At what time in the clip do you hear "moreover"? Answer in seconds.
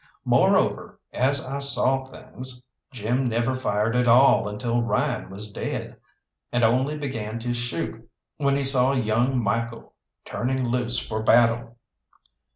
0.25-0.99